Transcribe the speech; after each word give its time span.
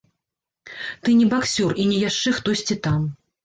Ты 1.03 1.13
не 1.19 1.29
баксёр 1.35 1.77
і 1.85 1.87
не 1.93 2.03
яшчэ 2.09 2.29
хтосьці 2.41 2.83
там! 2.89 3.01